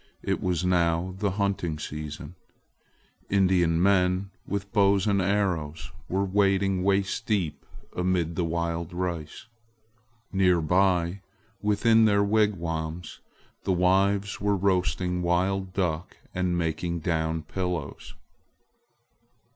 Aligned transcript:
It 0.23 0.41
was 0.41 0.65
now 0.65 1.13
the 1.19 1.29
hunting 1.29 1.77
season. 1.77 2.33
Indian 3.29 3.79
men, 3.79 4.31
with 4.47 4.71
bows 4.73 5.05
and 5.05 5.21
arrows, 5.21 5.91
were 6.09 6.25
wading 6.25 6.81
waist 6.81 7.27
deep 7.27 7.63
amid 7.95 8.35
the 8.35 8.43
wild 8.43 8.93
rice. 8.93 9.45
Near 10.33 10.59
by, 10.59 11.21
within 11.61 12.05
their 12.05 12.23
wigwams, 12.23 13.19
the 13.63 13.73
wives 13.73 14.41
were 14.41 14.57
roasting 14.57 15.21
wild 15.21 15.71
duck 15.71 16.17
and 16.33 16.57
making 16.57 17.01
down 17.01 17.43
pillows. 17.43 18.15